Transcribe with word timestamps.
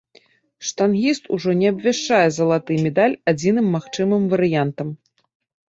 Штангіст 0.69 1.29
ужо 1.37 1.51
не 1.59 1.67
абвяшчае 1.73 2.23
залаты 2.39 2.79
медаль 2.87 3.15
адзіным 3.35 3.71
магчымым 3.79 4.29
варыянтам. 4.35 4.87